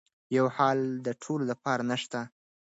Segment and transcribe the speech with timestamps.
[0.37, 2.21] یو حل د ټولو لپاره نه شته.